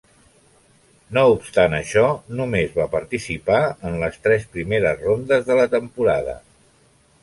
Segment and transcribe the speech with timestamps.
[1.17, 2.03] No obstant això,
[2.41, 3.61] només va participar
[3.91, 6.41] en les tres primeres rondes de la temporada.